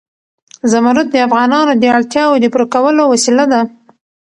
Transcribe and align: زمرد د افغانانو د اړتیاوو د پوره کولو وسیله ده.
زمرد 0.71 1.07
د 1.11 1.15
افغانانو 1.27 1.71
د 1.81 1.83
اړتیاوو 1.97 2.41
د 2.43 2.45
پوره 2.53 2.67
کولو 2.73 3.03
وسیله 3.13 3.45
ده. 3.51 3.61